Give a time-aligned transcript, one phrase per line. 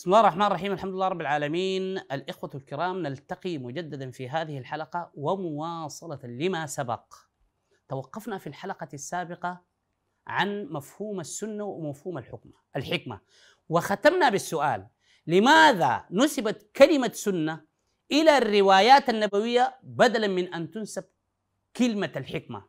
[0.00, 1.98] بسم الله الرحمن الرحيم الحمد لله رب العالمين.
[1.98, 7.14] الإخوة الكرام نلتقي مجددا في هذه الحلقة ومواصلة لما سبق.
[7.88, 9.60] توقفنا في الحلقة السابقة
[10.26, 13.20] عن مفهوم السنة ومفهوم الحكمة الحكمة.
[13.68, 14.86] وختمنا بالسؤال
[15.26, 17.64] لماذا نسبت كلمة سنة
[18.12, 21.04] إلى الروايات النبوية بدلا من أن تنسب
[21.76, 22.64] كلمة الحكمة؟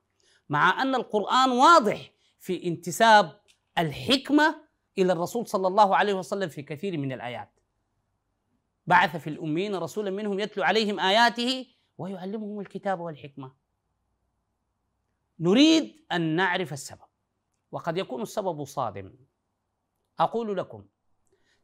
[0.49, 3.41] مع أن القرآن واضح في انتساب
[3.77, 7.59] الحكمة إلى الرسول صلى الله عليه وسلم في كثير من الآيات.
[8.87, 11.67] بعث في الامين رسولا منهم يتلو عليهم آياته
[11.97, 13.53] ويعلمهم الكتاب والحكمة.
[15.39, 16.99] نريد أن نعرف السبب
[17.71, 19.13] وقد يكون السبب صادم.
[20.19, 20.85] أقول لكم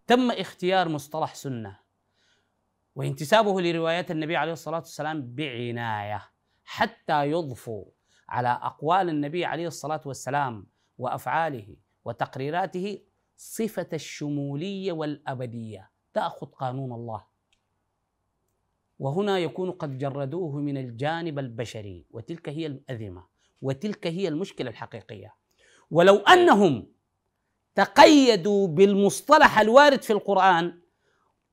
[0.08, 1.80] تم اختيار مصطلح سنة
[2.95, 6.30] وانتسابه لروايات النبي عليه الصلاة والسلام بعناية
[6.66, 7.86] حتى يضفوا
[8.30, 11.75] على أقوال النبي عليه الصلاة والسلام وأفعاله
[12.06, 13.02] وتقريراته
[13.38, 15.90] صفة الشمولية والأبدية.
[16.14, 17.24] تأخذ قانون الله.
[19.00, 23.26] وهنا يكون قد جردوه من الجانب البشري وتلك هي الأذمة
[23.62, 25.36] وتلك هي المشكلة الحقيقية.
[25.92, 26.88] ولو أنهم
[27.76, 30.82] تقيدوا بالمصطلح الوارد في القرآن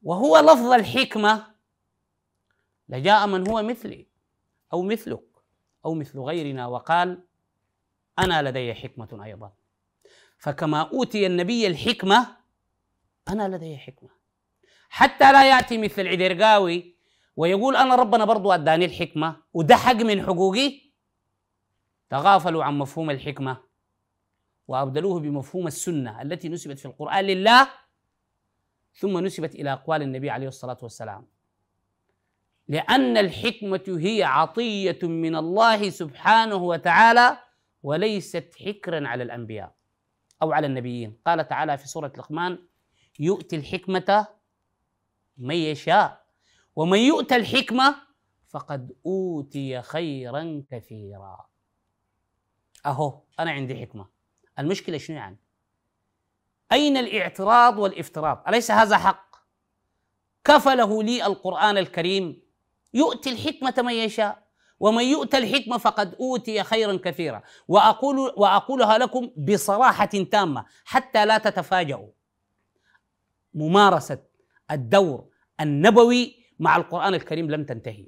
[0.02, 1.54] وهو لفظ الحكمة
[2.88, 4.06] لجاء من هو مثلي
[4.72, 5.24] أو مثلك
[5.84, 7.24] أو مثل غيرنا وقال
[8.18, 9.52] أنا لدي حكمة أيضا.
[10.44, 12.36] فكما أوتي النبي الحكمة
[13.28, 14.10] أنا لدي حكمة.
[14.88, 16.96] حتى لا يأتي مثل العدرقاوي
[17.36, 20.80] ويقول أنا ربنا برضو أداني الحكمة وده حق من حقوقي
[22.10, 23.60] تغافلوا عن مفهوم الحكمة
[24.68, 27.68] وأبدلوه بمفهوم السنة التي نسبت في القرآن لله
[28.94, 31.26] ثم نسبت إلى أقوال النبي عليه الصلاة والسلام.
[32.68, 37.38] لأن الحكمة هي عطية من الله سبحانه وتعالى
[37.82, 39.83] وليست حكرا على الأنبياء.
[40.42, 41.20] أو على النبيين.
[41.26, 42.58] قال تعالى في سورة لقمان
[43.18, 44.26] يؤتي الحكمة
[45.36, 46.24] من يشاء
[46.76, 47.96] ومن يؤت الحكمة
[48.48, 51.46] فقد أوتي خيرا كثيرا.
[52.86, 54.08] أهو أنا عندي حكمة.
[54.58, 55.38] المشكلة شنو يعني؟
[56.72, 59.36] أين الاعتراض والافتراض؟ أليس هذا حق؟
[60.44, 62.42] كفله لي القرآن الكريم
[62.94, 64.43] يؤتي الحكمة من يشاء.
[64.84, 67.42] ومن يؤت الحكمة فقد أوتي خيرا كثيرا.
[67.68, 72.08] وأقول وأقولها لكم بصراحة تامة حتى لا تتفاجؤوا.
[73.54, 74.18] ممارسة
[74.70, 75.28] الدور
[75.60, 78.06] النبوي مع القرآن الكريم لم تنتهي.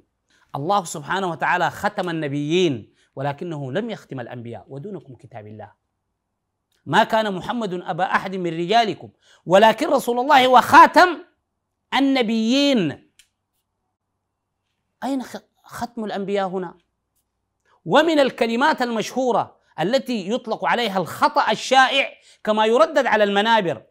[0.55, 5.71] الله سبحانه وتعالى ختم النبيين ولكنه لم يختم الأنبياء ودونكم كتاب الله.
[6.85, 9.09] ما كان محمد أبا أحد من رجالكم
[9.45, 11.09] ولكن رسول الله وخاتم
[11.93, 13.11] النبيين.
[15.03, 15.23] أين
[15.67, 16.77] ختم الأنبياء هنا.
[17.85, 22.09] ومن الكلمات المشهورة التي يطلق عليها الخطأ الشائع
[22.43, 23.83] كما يردد على المنابر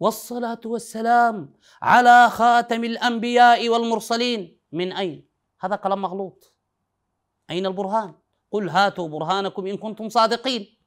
[0.00, 4.58] والصلاة والسلام على خاتم الأنبياء والمرسلين.
[4.72, 5.26] من أين؟
[5.60, 6.52] هذا كلام مغلوط.
[7.50, 8.14] أين البرهان؟
[8.50, 10.78] قل هاتوا برهانكم إن كنتم صادقين.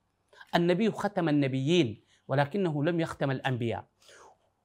[0.55, 3.85] النبي ختم النبيين ولكنه لم يختم الأنبياء.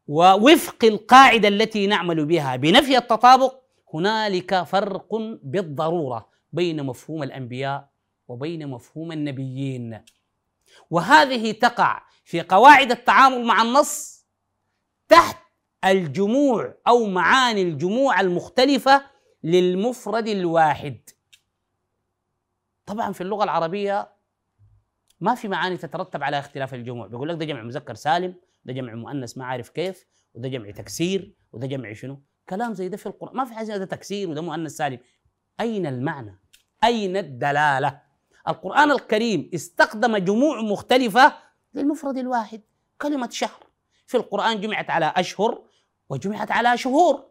[0.06, 3.57] ووفق القاعدة التي نعمل بها بنفي التطابق
[3.94, 7.88] هنالك فرق بالضرورة بين مفهوم الأنبياء
[8.28, 10.00] وبين مفهوم النبيين.
[10.90, 14.26] وهذه تقع في قواعد التعامل مع النص
[15.08, 15.36] تحت
[15.84, 19.04] الجموع أو معاني الجموع المختلفة
[19.42, 21.00] للمفرد الواحد.
[22.86, 24.12] طبعا في اللغة العربية
[25.20, 27.06] ما في معاني تترتب على اختلاف الجموع.
[27.06, 28.34] بيقول لك ده جمع مذكر سالم
[28.64, 32.96] ده جمع مؤنث ما عارف كيف وده جمع تكسير وده جمع شنو؟ كلام زي ده
[32.96, 33.36] في القرآن.
[33.36, 34.98] ما في حاجة ده تكسير وده مؤنث سالم.
[35.60, 36.38] أين المعنى؟
[36.84, 38.00] أين الدلالة؟
[38.48, 41.32] القرآن الكريم استخدم جموع مختلفة
[41.74, 42.60] للمفرد الواحد.
[43.02, 43.66] كلمة شهر.
[44.06, 45.62] في القرآن جمعت على أشهر
[46.08, 47.24] وجمعت على شهور.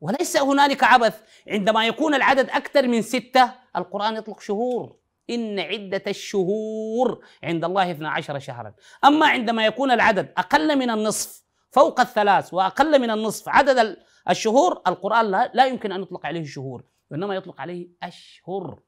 [0.00, 1.20] وليس هنالك عبث.
[1.48, 4.96] عندما يكون العدد أكثر من ستة القرآن يطلق شهور.
[5.30, 8.74] إن عدة الشهور عند الله 12 شهرا.
[9.04, 13.48] أما عندما يكون العدد أقل من النصف فوق الثلاث وأقل من النصف.
[13.48, 13.96] عدد
[14.28, 18.78] الشهور القرآن لا, لا يمكن أن يطلق عليه شهور وإنما يطلق عليه أشهر.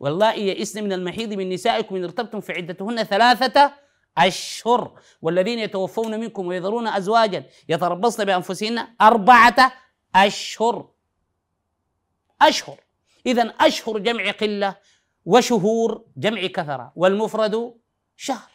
[0.00, 3.72] واللائي يئسن من المحيض من نسائكم إن ارتبتم في عدتهن ثلاثة
[4.18, 5.00] أشهر.
[5.22, 9.72] والذين يتوفون منكم ويذرون أزواجا يتربصن بأنفسهن أربعة
[10.14, 10.90] أشهر.
[12.42, 12.80] أشهر.
[13.26, 14.76] إذا أشهر جمع قلة
[15.24, 17.74] وشهور جمع كثرة والمفرد
[18.16, 18.50] شهر.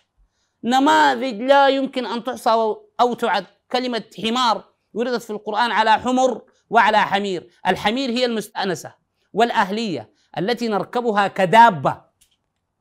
[0.64, 4.64] نماذج لا يمكن أن تحصى أو تعد كلمة حمار
[4.94, 7.50] وردت في القرآن على حمر وعلى حمير.
[7.68, 8.96] الحمير هي المستأنسة
[9.34, 12.02] والأهلية التي نركبها كدابة.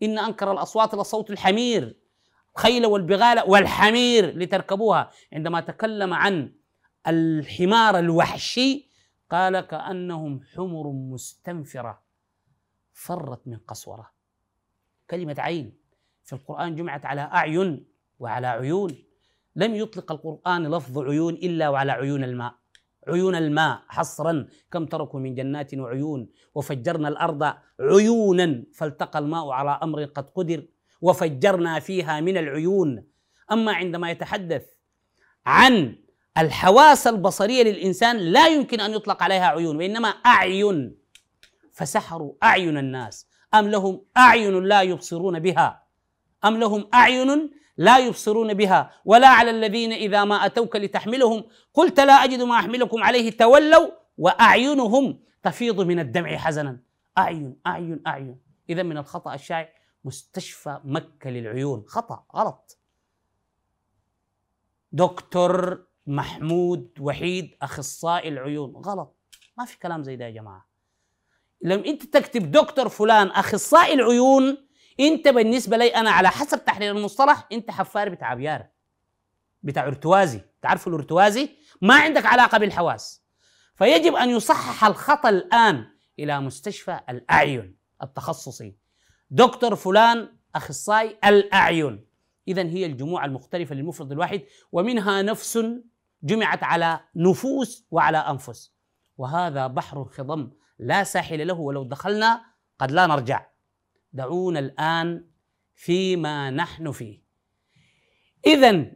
[0.02, 1.96] إن أنكر الأصوات لصوت الحمير
[2.56, 5.10] خيل والبغال والحمير لتركبوها.
[5.32, 6.54] عندما تكلم عن
[7.06, 8.88] الحمار الوحشي
[9.30, 12.02] قال كأنهم حمر مستنفرة
[12.92, 14.10] فرت من قسورة.
[15.10, 15.78] كلمة عين
[16.24, 17.86] في القرآن جمعت على أعين
[18.18, 19.07] وعلى عيون.
[19.58, 22.54] لم يطلق القرآن لفظ عيون إلا وعلى عيون الماء.
[23.08, 27.42] عيون الماء حصرا كم تركوا من جنات وعيون وفجرنا الأرض
[27.80, 30.62] عيونا فالتقى الماء على أمر قد قدر
[31.00, 33.04] وفجرنا فيها من العيون.
[33.52, 34.64] أما عندما يتحدث
[35.46, 35.96] عن
[36.38, 40.96] الحواس البصرية للإنسان لا يمكن أن يطلق عليها عيون وإنما أعين.
[41.72, 43.26] فسحروا أعين الناس.
[43.54, 45.82] أم لهم أعين لا يبصرون بها؟
[46.44, 51.44] أم لهم أعين لا يبصرون بها ولا على الذين إذا ما أتوك لتحملهم
[51.74, 56.80] قلت لا أجد ما أحملكم عليه تولوا وأعينهم تفيض من الدمع حزنا.
[57.18, 58.40] أعين أعين أعين.
[58.70, 61.84] إذا من الخطأ الشائع مستشفى مكة للعيون.
[61.86, 62.78] خطأ غلط.
[64.92, 68.76] دكتور محمود وحيد أخصائي العيون.
[68.76, 69.16] غلط.
[69.58, 70.68] ما في كلام زي ده يا جماعة.
[71.62, 74.67] لما أنت تكتب دكتور فلان أخصائي العيون
[75.00, 78.66] أنت بالنسبة لي أنا على حسب تحرير المصطلح أنت حفار بتاع بيار
[79.62, 81.48] بتاع ارتوازي تعرفوا الارتوازي
[81.82, 83.24] ما عندك علاقة بالحواس.
[83.74, 85.86] فيجب أن يصحح الخطأ الآن
[86.18, 88.76] إلى مستشفى الأعين التخصصي.
[89.30, 92.06] دكتور فلان أخصائي الأعين.
[92.48, 94.42] إذا هي الجموع المختلفة للمفرد الواحد
[94.72, 95.58] ومنها نفس
[96.22, 98.72] جمعت على نفوس وعلى أنفس.
[99.16, 102.44] وهذا بحر خضم لا ساحل له ولو دخلنا
[102.78, 103.46] قد لا نرجع.
[104.12, 105.24] دعونا الآن
[105.74, 107.22] فيما نحن فيه.
[108.46, 108.86] إذا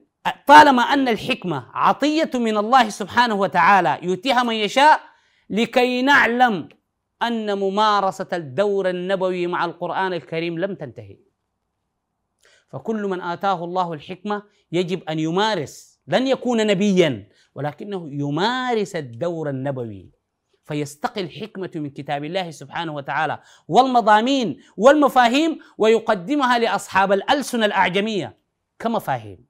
[0.47, 5.01] طالما أن الحكمة عطية من الله سبحانه وتعالى يؤتيها من يشاء
[5.51, 6.69] لكي نعلم
[7.23, 11.19] أن ممارسة الدور النبوي مع القرآن الكريم لم تنتهي.
[12.71, 14.43] فكل من آتاه الله الحكمة
[14.73, 20.22] يجب أن يمارس لن يكون نبيا ولكنه يمارس الدور النبوي.
[20.65, 23.39] فيستقي الحكمة من كتاب الله سبحانه وتعالى
[23.69, 28.39] والمضامين والمفاهيم ويقدمها لأصحاب الألسن الأعجمية
[28.79, 29.47] كمفاهيم.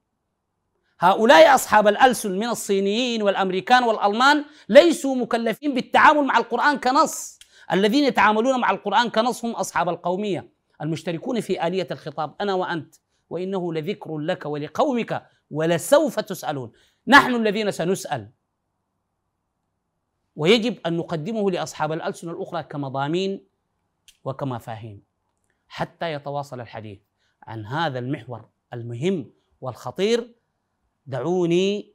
[0.99, 7.39] هؤلاء أصحاب الألسن من الصينيين والأمريكان والألمان ليسوا مكلفين بالتعامل مع القرآن كنص.
[7.71, 10.49] الذين يتعاملون مع القرآن كنص هم أصحاب القومية
[10.81, 12.95] المشتركون في آلية الخطاب أنا وأنت
[13.29, 16.71] وإنه لذكر لك ولقومك ولسوف تسألون.
[17.07, 18.29] نحن الذين سنسأل.
[20.35, 23.45] ويجب أن نقدمه لأصحاب الألسنة الأخرى كمضامين
[24.23, 25.03] وكمفاهيم
[25.67, 26.99] حتى يتواصل الحديث
[27.43, 29.31] عن هذا المحور المهم
[29.61, 30.35] والخطير.
[31.05, 31.93] دعوني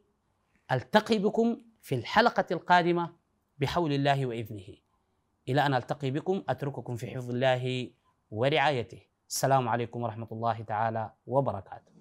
[0.73, 3.13] ألتقي بكم في الحلقة القادمة
[3.59, 4.77] بحول الله وإذنه.
[5.49, 7.91] إلى أن ألتقي بكم أترككم في حفظ الله
[8.31, 9.01] ورعايته.
[9.29, 11.98] السلام عليكم ورحمة الله تعالى وبركاته.